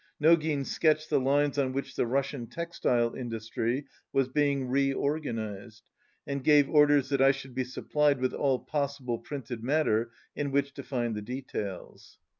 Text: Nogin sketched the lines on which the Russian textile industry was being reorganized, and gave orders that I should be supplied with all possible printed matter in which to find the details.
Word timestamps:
Nogin 0.19 0.65
sketched 0.65 1.11
the 1.11 1.19
lines 1.19 1.59
on 1.59 1.73
which 1.73 1.93
the 1.95 2.07
Russian 2.07 2.47
textile 2.47 3.13
industry 3.13 3.85
was 4.11 4.27
being 4.29 4.67
reorganized, 4.67 5.83
and 6.25 6.43
gave 6.43 6.67
orders 6.67 7.09
that 7.09 7.21
I 7.21 7.29
should 7.29 7.53
be 7.53 7.63
supplied 7.63 8.19
with 8.19 8.33
all 8.33 8.57
possible 8.65 9.19
printed 9.19 9.63
matter 9.63 10.09
in 10.35 10.49
which 10.49 10.73
to 10.73 10.81
find 10.83 11.13
the 11.13 11.21
details. 11.21 12.17